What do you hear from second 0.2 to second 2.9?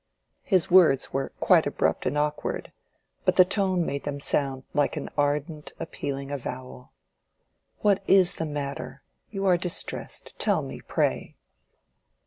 His words were quite abrupt and awkward;